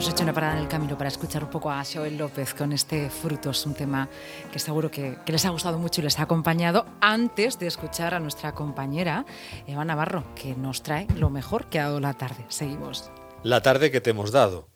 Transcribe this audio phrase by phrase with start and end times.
[0.00, 2.72] Hemos hecho una parada en el camino para escuchar un poco a Joel López con
[2.72, 4.08] este Frutos, un tema
[4.50, 8.14] que seguro que, que, les ha gustado mucho y les ha acompañado antes de escuchar
[8.14, 9.26] a nuestra compañera
[9.66, 12.46] Eva Navarro, que nos trae lo mejor que ha dado la tarde.
[12.48, 13.10] Seguimos.
[13.42, 14.70] La tarde que te hemos dado,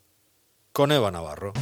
[0.73, 1.55] con Eva Navarro.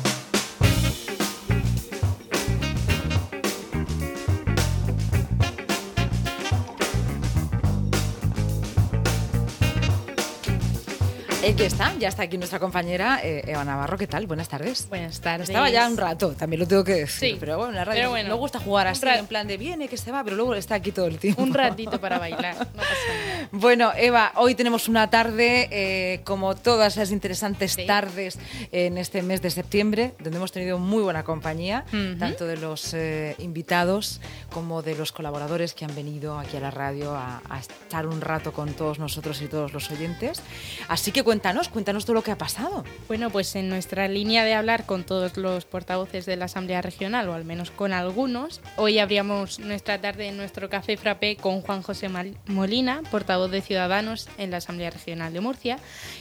[11.42, 13.98] Aquí está, ya está aquí nuestra compañera eh, Eva Navarro.
[13.98, 14.28] ¿Qué tal?
[14.28, 14.88] Buenas tardes.
[14.88, 15.48] Buenas tardes.
[15.48, 17.30] Estaba ya un rato, también lo tengo que decir.
[17.32, 19.96] Sí, pero bueno, la radio bueno, no gusta jugar así, en plan de viene, que
[19.96, 21.42] se va, pero luego está aquí todo el tiempo.
[21.42, 22.88] Un ratito para bailar, no pasa
[23.26, 23.32] nada.
[23.52, 27.86] Bueno, Eva, hoy tenemos una tarde, eh, como todas las interesantes Sí.
[27.86, 28.38] tardes
[28.70, 32.18] en este mes de septiembre, donde hemos tenido muy buena compañía, Ujú.
[32.18, 34.20] tanto de los eh, invitados
[34.52, 38.20] como de los colaboradores que han venido aquí a la radio a, a estar un
[38.20, 40.40] rato con todos nosotros y todos los oyentes.
[40.88, 42.84] Así que cuéntanos, cuéntanos todo lo que ha pasado.
[43.08, 47.26] Bueno, pues en nuestra línea de hablar con todos los portavoces de la Asamblea Regional,
[47.30, 51.80] o al menos con algunos, hoy abríamos nuestra tarde en nuestro café frappé con Juan
[51.80, 52.10] José
[52.48, 55.78] Molina, portavoz de Ciudadanos en la Asamblea Regional de Murcia,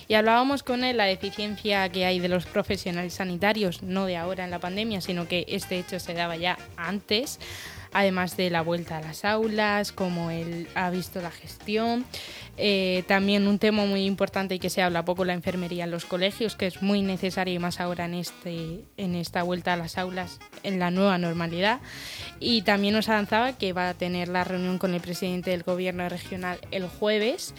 [0.08, 4.45] y hablábamos con él la deficiencia que hay de los profesionales sanitarios, no de ahora
[4.45, 7.38] en la pandemia, sino que este hecho se daba ya antes
[7.94, 12.06] además de la vuelta a las aulas, como él ha visto la gestión.
[12.58, 16.06] Eh, también un tema muy importante y que se habla poco, la enfermería en los
[16.06, 19.98] colegios, que es muy necesaria y más ahora en, este, en esta vuelta a las
[19.98, 21.80] aulas, en la nueva normalidad.
[22.39, 26.08] Y también nos avanzaba que va a tener la reunión con el presidente del gobierno
[26.09, 27.53] regional el jueves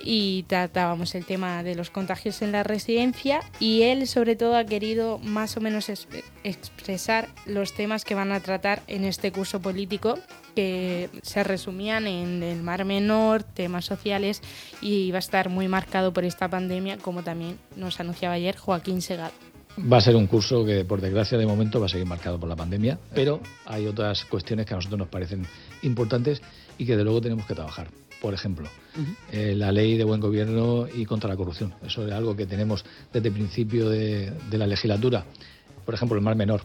[0.00, 4.64] y tratábamos el tema de los contagios en la residencia y él sobre todo ha
[4.64, 6.06] querido más o menos es-
[6.44, 10.18] expresar los temas que van a tratar en este curso político
[10.54, 14.40] que se resumían en el Mar Menor, temas sociales
[14.80, 19.02] y va a estar muy marcado por esta pandemia como también nos anunciaba ayer Joaquín
[19.02, 19.32] Segal.
[19.92, 22.48] Va a ser un curso que, por desgracia, de momento va a seguir marcado por
[22.48, 25.46] la pandemia, pero hay otras cuestiones que a nosotros nos parecen
[25.82, 26.42] importantes
[26.78, 27.86] y que de luego tenemos que trabajar.
[28.20, 28.68] Por ejemplo,
[29.30, 31.74] eh, la ley de buen gobierno y contra la corrupción.
[31.86, 35.24] Eso es algo que tenemos desde el principio de, de la legislatura.
[35.84, 36.62] Por ejemplo, el Mar Menor.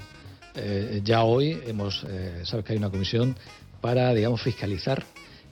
[0.55, 3.35] Eh, ya hoy hemos, eh, sabes que hay una comisión
[3.81, 5.03] para, digamos, fiscalizar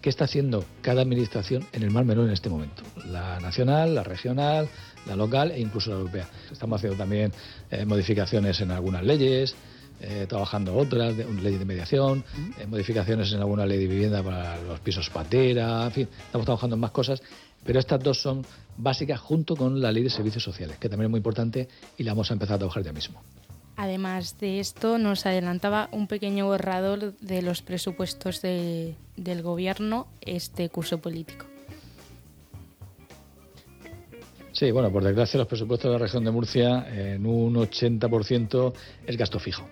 [0.02, 2.82] qué está haciendo cada administración en el Mar Menor en este momento.
[3.06, 4.68] La nacional, la regional,
[5.06, 6.28] la local e incluso la europea.
[6.52, 7.32] Estamos haciendo también
[7.86, 9.56] modificaciones en algunas leyes,
[10.02, 12.24] eh, trabajando otras, de, ley de mediación,
[12.60, 16.76] eh, modificaciones en alguna ley de vivienda para los pisos patera, en fin, estamos trabajando
[16.76, 17.22] en más cosas,
[17.64, 18.44] pero estas dos son
[18.78, 21.68] básicas junto con la ley de servicios sociales, que también es muy importante
[21.98, 23.22] y la vamos a empezar a trabajar ya mismo.
[23.78, 30.70] Además de esto, nos adelantaba un pequeño borrador de los presupuestos de- del gobierno este
[30.70, 31.46] curso político.
[34.52, 38.74] Sí, bueno, por desgracia los presupuestos de la región de Murcia en un 80%
[39.08, 39.68] es gasto fijo.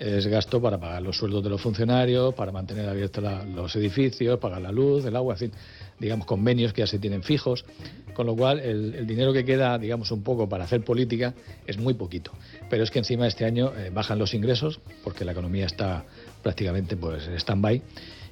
[0.00, 3.22] Es gasto para pagar los sueldos de los funcionarios, para mantener abiertos
[3.54, 5.52] los edificios, pagar la luz, el agua, en fin,
[5.98, 7.66] digamos convenios que ya se tienen fijos,
[8.14, 11.34] con lo cual el, el dinero que queda, digamos, un poco para hacer política
[11.66, 12.32] es muy poquito.
[12.70, 16.06] Pero es que encima este año eh, bajan los ingresos porque la economía está
[16.42, 17.82] prácticamente pues en stand-by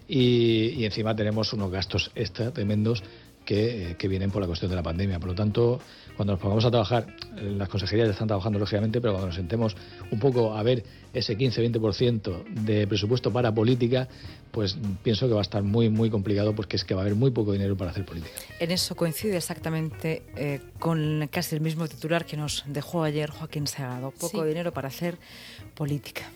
[0.09, 3.03] y, y encima tenemos unos gastos extra tremendos
[3.49, 5.19] que, eh, que vienen por la cuestión de la pandemia.
[5.19, 5.81] Por lo tanto,
[6.17, 7.07] cuando nos pongamos a trabajar,
[7.39, 9.75] eh, las consejerías ya están trabajando lógicamente, pero cuando nos sentemos
[10.11, 14.07] un poco a ver ese 15-20% de presupuesto para política,
[14.51, 17.15] pues pienso que va a estar muy, muy complicado porque es que va a haber
[17.15, 18.35] muy poco dinero para hacer política.
[18.61, 23.67] En eso coincide exactamente eh, con casi el mismo titular que nos dejó ayer Joaquín
[23.67, 24.11] Segado.
[24.11, 24.49] Poco Sí.
[24.49, 25.17] dinero para hacer
[25.75, 26.31] política.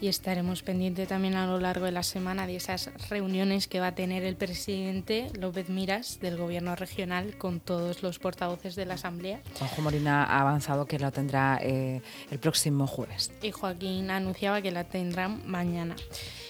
[0.00, 3.88] Y estaremos pendientes también a lo largo de la semana de esas reuniones que va
[3.88, 8.94] a tener el presidente López Miras del Gobierno regional con todos los portavoces de la
[8.94, 9.40] Asamblea.
[9.58, 12.00] Juanjo Molina ha avanzado que lo tendrá eh,
[12.30, 13.32] el próximo jueves.
[13.42, 15.96] Y Joaquín anunciaba que la tendrán mañana.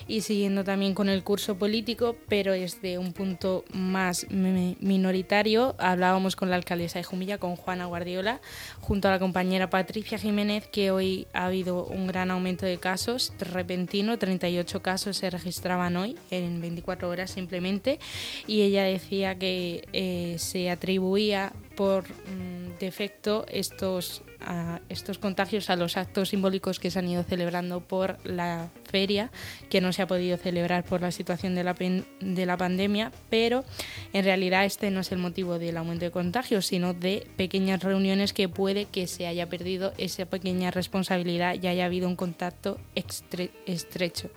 [0.08, 6.34] Y siguiendo también con el curso político, pero desde un punto más mi- minoritario, hablábamos
[6.34, 8.40] con la alcaldesa de Jumilla, con Juana Guardiola,
[8.80, 13.34] junto a la compañera Patricia Jiménez, que hoy ha habido un gran aumento de casos
[13.38, 17.98] repentino, 38 casos se registraban hoy en 24 horas simplemente,
[18.46, 25.76] y ella decía que eh, se atribuía por mm, defecto estos, a estos contagios a
[25.76, 29.30] los actos simbólicos que se han ido celebrando por la feria,
[29.68, 33.64] que no se ha podido celebrar por la situación de la, de la pandemia, pero
[34.12, 38.32] en realidad este no es el motivo del aumento de contagios, sino de pequeñas reuniones
[38.32, 43.50] que puede que se haya perdido esa pequeña responsabilidad y haya habido un contacto extre-
[43.66, 44.30] estrecho.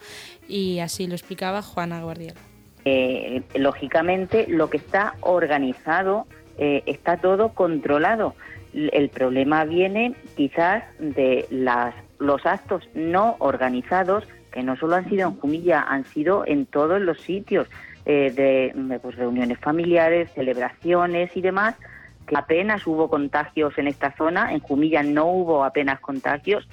[0.47, 2.39] Y así lo explicaba Juana Guardiola.
[2.83, 6.25] Eh, lógicamente, lo que está organizado
[6.57, 8.35] eh, está todo controlado.
[8.73, 15.29] El problema viene quizás de las, los actos no organizados, que no solo han sido
[15.29, 17.67] en Jumilla, han sido en todos los sitios,
[18.05, 21.75] eh, de pues, reuniones familiares, celebraciones y demás,
[22.25, 26.67] que apenas hubo contagios en esta zona, en Jumilla no hubo apenas contagios,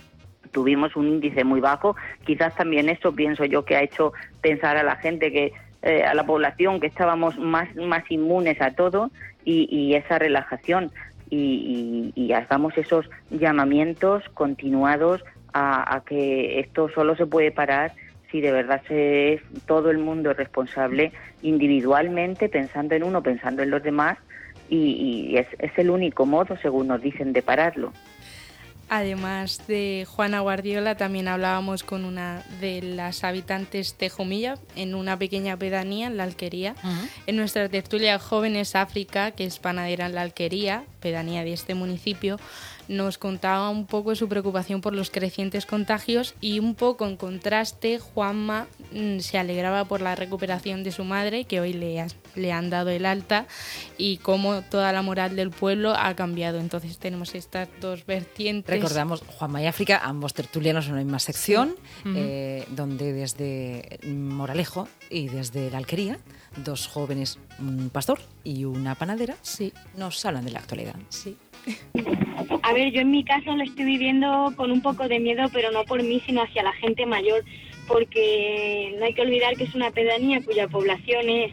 [0.52, 4.82] tuvimos un índice muy bajo, quizás también eso pienso yo que ha hecho pensar a
[4.82, 5.52] la gente que
[5.82, 9.10] eh, a la población que estábamos más, más inmunes a todo
[9.44, 10.90] y, esa relajación
[11.30, 17.92] y, y, hagamos esos llamamientos continuados a, que esto solo se puede parar
[18.30, 23.70] si de verdad se es todo el mundo responsable individualmente, pensando en uno, pensando en
[23.70, 24.18] los demás,
[24.68, 27.92] y, es, es el único modo, según nos dicen, de pararlo.
[28.90, 35.18] Además de Juana Guardiola, también hablábamos con una de las habitantes de Jumilla en una
[35.18, 36.74] pequeña pedanía en la Alquería.
[37.26, 42.38] En nuestra tertulia Jóvenes África, que es panadera en la Alquería, pedanía de este municipio,
[42.88, 47.98] nos contaba un poco su preocupación por los crecientes contagios y un poco en contraste,
[47.98, 52.04] Juanma mm, se alegraba por la recuperación de su madre, que hoy le,
[52.34, 53.46] le han dado el alta,
[53.96, 56.58] y cómo toda la moral del pueblo ha cambiado.
[56.58, 58.74] Entonces tenemos estas dos vertientes.
[58.74, 61.76] Recordamos, Juanma y África, ambos tertulianos en la misma sección,
[62.06, 66.18] eh, donde desde Moralejo y desde la Alquería,
[66.56, 69.72] dos jóvenes, un pastor y una panadera, sí.
[69.94, 70.96] nos hablan de la actualidad.
[71.10, 71.36] Sí.
[72.62, 75.70] A ver, yo en mi caso lo estoy viviendo con un poco de miedo, pero
[75.70, 77.44] no por mí, sino hacia la gente mayor,
[77.86, 81.52] porque no hay que olvidar que es una pedanía cuya población es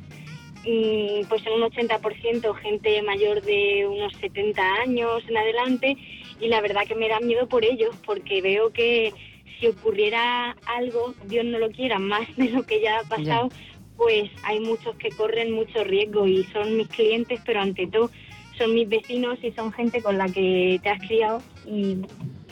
[0.64, 5.98] mm, pues en un 80% gente mayor de unos 70 años en adelante
[6.40, 9.14] y la verdad que me da miedo por ellos porque veo que
[9.60, 13.50] si ocurriera algo, Dios no lo quiera, más de lo que ya ha pasado,
[13.98, 18.10] pues hay muchos que corren mucho riesgo y son mis clientes, pero ante todo
[18.58, 21.98] son mis vecinos y son gente con la que te has criado y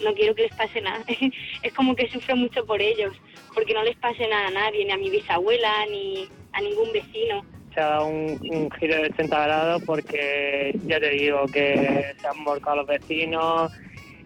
[0.03, 1.03] no quiero que les pase nada.
[1.63, 3.15] es como que sufro mucho por ellos,
[3.53, 7.43] porque no les pase nada a nadie, ni a mi bisabuela, ni a ningún vecino.
[7.73, 12.43] Se ha dado un, giro de 80 grados porque ya te digo que se han
[12.43, 13.71] volcado los vecinos,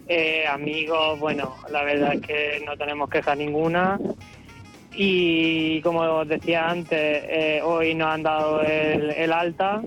[0.10, 4.00] eh, amigos, bueno, la verdad es que no tenemos queja ninguna.
[5.00, 9.84] Y como os decía antes, eh, hoy nos han dado el, alta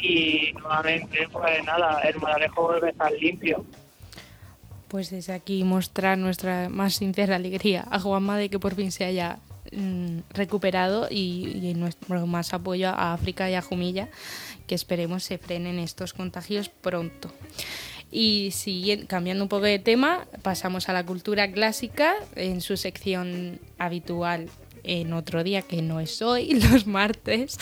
[0.00, 3.66] y nuevamente, pues nada, el Moralejo vuelve a estar limpio.
[4.86, 9.06] Pues desde aquí mostrar nuestra más sincera alegría a Juanma de que por fin se
[9.06, 9.40] haya
[9.72, 14.08] mm, recuperado y, nuestro más apoyo a África y a Jumilla,
[14.68, 17.32] que esperemos se frenen estos contagios pronto.
[18.10, 23.58] Y siguiendo, cambiando un poco de tema, pasamos a la cultura clásica en su sección
[23.78, 24.48] habitual
[24.84, 27.58] en otro día que no es hoy, los martes,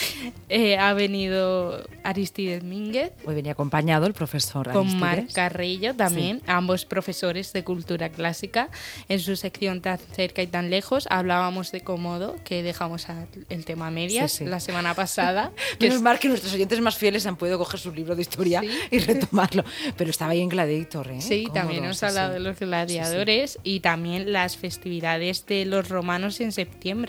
[0.49, 3.11] eh, ha venido Aristides Mínguez.
[3.25, 4.91] Hoy venía acompañado el profesor Aristides.
[4.91, 8.69] Con Marc Carrillo también, ambos profesores de cultura clásica.
[9.09, 13.07] En su sección Tan cerca y tan lejos hablábamos de cómodo, que dejamos
[13.49, 15.51] el tema medias la semana pasada.
[15.79, 18.61] que es mal que nuestros oyentes más fieles han podido coger su libro de historia
[18.91, 19.63] y retomarlo.
[19.97, 21.21] Pero estaba ahí en Gladiator, ¿eh?
[21.21, 26.39] Sí, también nos ha hablado de los gladiadores y también las festividades de los romanos
[26.41, 27.06] en septiembre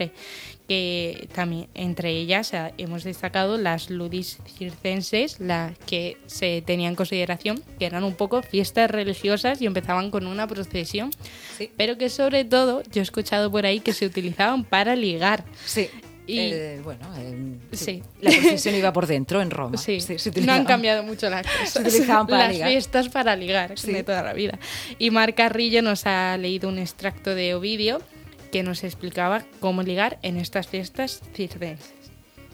[0.68, 6.96] que también entre ellas eh, hemos destacado las ludis circenses, las que se tenían en
[6.96, 11.10] consideración que eran un poco fiestas religiosas y empezaban con una procesión,
[11.76, 15.44] pero que sobre todo yo he escuchado por ahí que se utilizaban para ligar.
[15.64, 15.88] Sí.
[16.26, 18.02] Y, eh, bueno, eh, sí.
[18.20, 19.78] la procesión iba por dentro en Roma.
[19.78, 19.98] Sí,
[20.44, 22.06] no han cambiado mucho las cosas.
[22.28, 24.58] las fiestas para ligar de toda la vida.
[24.98, 28.02] Y Mar Carrillo nos ha leído un extracto de Ovidio
[28.50, 31.94] que nos explicaba cómo ligar en estas fiestas circenses.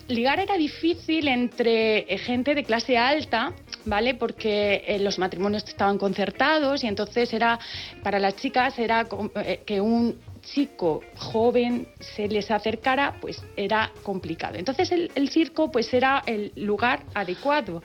[0.09, 3.55] Ligar era difícil entre eh, gente de clase alta,
[3.87, 4.15] ¿vale?
[4.15, 7.59] Porque eh, los matrimonios estaban concertados y entonces era
[8.03, 14.57] para las chicas era eh, que un chico joven se les acercara, pues era complicado.
[14.59, 17.83] Entonces el, circo pues era el lugar adecuado.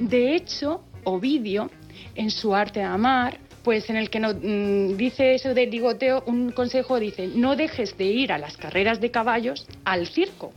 [0.00, 1.70] De hecho, Ovidio,
[2.16, 6.22] en su arte de amar, pues en el que no, mm, dice eso de ligoteo,
[6.26, 10.52] un consejo dice, no dejes de ir a las carreras de caballos al circo,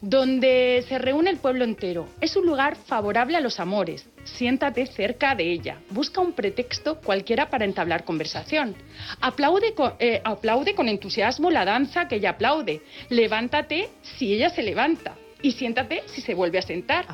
[0.00, 2.08] donde se reúne el pueblo entero.
[2.20, 4.06] Es un lugar favorable a los amores.
[4.24, 5.78] Siéntate cerca de ella.
[5.90, 8.74] Busca un pretexto cualquiera para entablar conversación.
[9.20, 12.82] Aplaude con, eh, aplaude con entusiasmo la danza que ella aplaude.
[13.10, 15.14] Levántate si ella se levanta.
[15.42, 17.06] Y siéntate si se vuelve a sentar.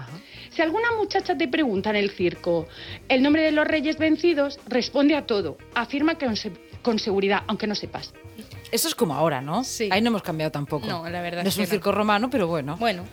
[0.50, 2.66] Si alguna muchacha te pregunta en el circo
[3.08, 5.56] el nombre de los reyes vencidos, responde a todo.
[5.74, 6.26] Afirma que
[6.82, 8.12] con seguridad, aunque no sepas.
[8.72, 9.64] Eso es como ahora, ¿no?
[9.64, 9.88] Sí.
[9.90, 10.86] Ahí no hemos cambiado tampoco.
[10.86, 11.42] No, la verdad.
[11.42, 12.76] No es un circo romano, pero bueno.
[12.78, 13.04] Bueno.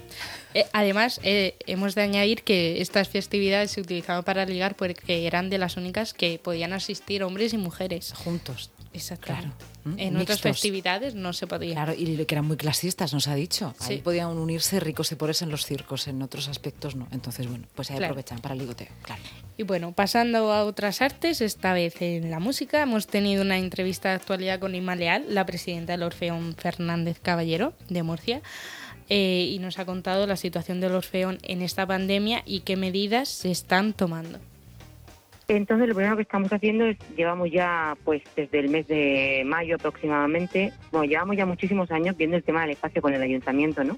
[0.54, 5.50] Eh, además, eh, hemos de añadir que estas festividades se utilizaban para ligar porque eran
[5.50, 8.14] de las únicas que podían asistir hombres y mujeres.
[8.16, 8.72] Juntos.
[8.94, 9.28] Exacto.
[9.28, 9.50] Claro.
[9.84, 10.00] ¿Mm?
[10.00, 11.74] En otras festividades no se podía.
[11.74, 13.74] Claro, y que eran muy clasistas, nos ha dicho.
[13.82, 17.08] Ahí podían unirse ricos y pobres en los circos, en otros aspectos no.
[17.12, 18.14] Entonces, bueno, pues ahí Claro.
[18.14, 19.22] aprovechan para el ligoteo, claro.
[19.58, 24.10] Y bueno, pasando a otras artes, esta vez en la música, hemos tenido una entrevista
[24.10, 28.42] de actualidad con Ima Leal, la presidenta del Orfeón Fernández Caballero de Murcia,
[29.10, 33.30] eh, y nos ha contado la situación del Orfeón en esta pandemia y qué medidas
[33.30, 34.40] se están tomando.
[35.50, 39.76] Entonces, lo primero que estamos haciendo es, llevamos ya, pues, desde el mes de mayo
[39.76, 43.98] aproximadamente, bueno, llevamos ya muchísimos años viendo el tema del espacio con el ayuntamiento, ¿no?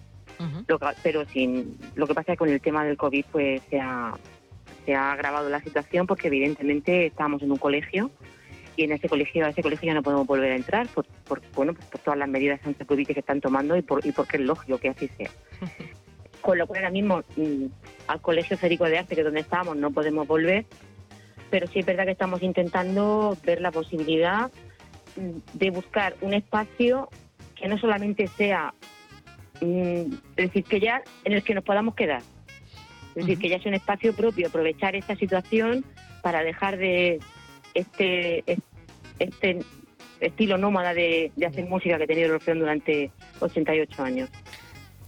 [0.67, 3.61] Lo que- pero sin, lo que pasa es que con el tema del COVID, pues,
[3.69, 4.13] se ha,
[4.85, 8.11] se ha agravado la situación porque, evidentemente, estábamos en un colegio
[8.75, 11.41] y en ese colegio, a ese colegio ya no podemos volver a entrar por, por,
[11.55, 14.43] bueno, pues por todas las medidas anti-COVID que están tomando y, por, y porque es
[14.43, 15.31] lógico que así sea.
[16.41, 17.65] Con lo cual, ahora mismo, mm,
[18.07, 20.65] al Colegio Federico de Arte, que es donde estábamos, no podemos volver,
[21.49, 24.51] pero sí es verdad que estamos intentando ver la posibilidad
[25.53, 27.09] de buscar un espacio
[27.55, 28.73] que no solamente sea,
[29.61, 32.21] mm, es decir, que ya en el que nos podamos quedar.
[33.15, 35.83] Es decir, que ya sea un espacio propio, aprovechar esta situación
[36.21, 37.19] para dejar de
[37.73, 38.59] este, es-
[39.19, 39.59] este
[40.21, 44.29] estilo nómada de, de hacer música que ha tenido el Orfeón durante 88 años.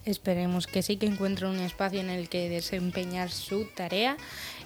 [0.06, 4.18] Esperemos que sí, que encuentre un espacio en el que desempeñar su tarea.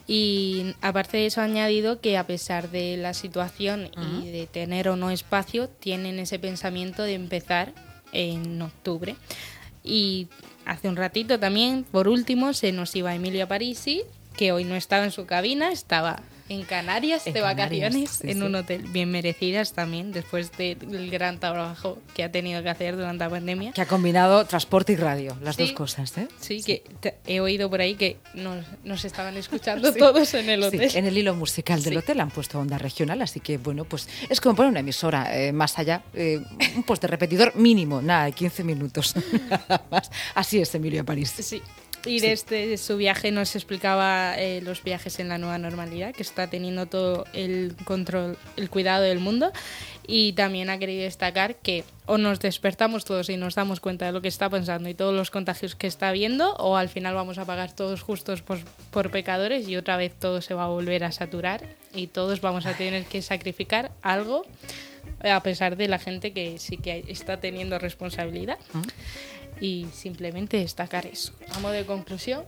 [0.07, 3.89] Y aparte de eso, ha añadido que a pesar de la situación
[4.23, 7.73] y de tener o no espacio, tienen ese pensamiento de empezar
[8.13, 9.15] en octubre.
[9.83, 10.27] Y
[10.65, 14.03] hace un ratito también, por último, se nos iba Emilio Parisi,
[14.37, 18.27] que hoy no estaba en su cabina, estaba en Canarias En de Canarias, vacaciones, sí,
[18.29, 18.43] en sí.
[18.43, 23.23] un hotel bien merecidas también, después del gran trabajo que ha tenido que hacer durante
[23.23, 23.71] la pandemia.
[23.71, 25.63] Que ha combinado transporte y radio, las Sí.
[25.63, 26.27] dos cosas, ¿eh?
[26.39, 26.83] Sí, que
[27.25, 30.91] he oído por ahí que nos, nos estaban escuchando todos en el Sí, hotel.
[30.95, 31.97] en el hilo musical del Sí.
[31.99, 35.51] hotel han puesto onda regional, así que bueno, pues es como poner una emisora eh,
[35.51, 36.39] más allá, eh,
[36.75, 39.15] un post de repetidor mínimo, nada, de 15 minutos.
[40.35, 41.33] Así es, Emilio París.
[41.39, 41.61] Sí.
[42.05, 46.47] Y desde su viaje nos explicaba eh, los viajes en la nueva normalidad, que está
[46.47, 49.51] teniendo todo el control, el cuidado del mundo.
[50.07, 54.11] Y también ha querido destacar que o nos despertamos todos y nos damos cuenta de
[54.11, 57.39] lo que está pensando y todos los contagios que está habiendo, o al final vamos
[57.39, 58.59] a pagar todos justos por,
[58.91, 61.63] por pecadores y otra vez todo se va a volver a saturar
[61.95, 64.45] y todos vamos a tener que sacrificar algo
[65.23, 68.57] a pesar de la gente que sí que está teniendo responsabilidad.
[69.61, 71.31] Y simplemente destacar eso.
[71.61, 72.43] Modo de conclusión,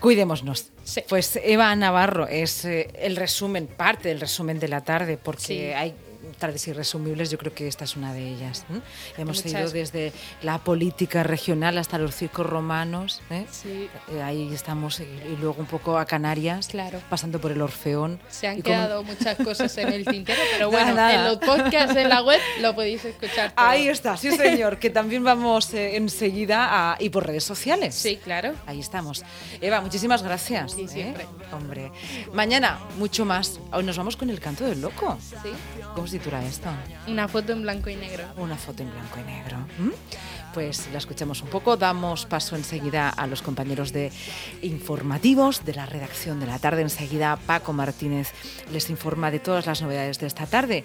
[0.00, 0.66] Cuidémonos.
[0.84, 1.02] Sí.
[1.08, 5.58] Pues Eva Navarro es eh, el resumen, parte del resumen de la tarde, porque Sí.
[5.60, 5.94] hay
[6.40, 8.64] tardes irresumibles, yo creo que esta es una de ellas.
[8.74, 8.80] ¿eh?
[9.16, 9.52] Hemos muchas.
[9.60, 13.22] ido desde la política regional hasta los circos romanos.
[13.30, 13.46] ¿eh?
[13.50, 13.88] Sí.
[14.10, 15.06] Eh, ahí estamos, y,
[15.40, 16.98] luego un poco a Canarias, Claro.
[17.08, 18.18] pasando por el Orfeón.
[18.28, 21.14] se han Y como- quedado muchas cosas en el tintero, pero Nada, bueno, nada.
[21.14, 23.52] en los podcasts en la web lo podéis escuchar.
[23.52, 23.64] todo.
[23.64, 27.94] Ahí está, sí señor, que también vamos eh, enseguida a, y por redes sociales.
[27.94, 28.54] Sí, claro.
[28.66, 29.22] Ahí estamos.
[29.60, 30.72] Eva, muchísimas gracias.
[30.72, 30.88] Sí, ¿eh?
[30.88, 31.26] siempre.
[31.52, 31.92] Hombre.
[32.32, 33.60] Mañana, mucho más.
[33.72, 35.18] Hoy nos vamos con el canto del loco.
[35.42, 35.50] Sí.
[35.94, 36.68] ¿Cómo se titula esto?
[37.08, 38.24] Una foto en blanco y negro.
[38.36, 39.56] Una foto en blanco y negro.
[39.78, 39.92] ¿m?
[40.54, 44.10] Pues la escuchamos un poco, damos paso enseguida a los compañeros de
[44.62, 46.82] informativos de la redacción de la tarde.
[46.82, 48.32] Enseguida Paco Martínez
[48.72, 50.84] les informa de todas las novedades de esta tarde.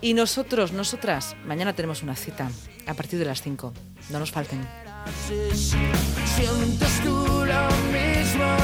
[0.00, 2.50] Y nosotros, nosotras, mañana tenemos una cita
[2.86, 3.72] a partir de las 5.
[4.10, 4.66] No nos falten.
[6.24, 8.56] Sientes tú lo mismo,